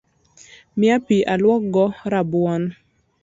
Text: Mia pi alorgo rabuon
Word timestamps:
Mia 0.79 0.95
pi 1.07 1.17
alorgo 1.33 1.85
rabuon 2.11 2.63